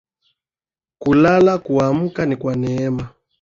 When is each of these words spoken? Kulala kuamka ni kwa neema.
Kulala 0.99 1.57
kuamka 1.57 2.25
ni 2.25 2.35
kwa 2.35 2.55
neema. 2.55 3.09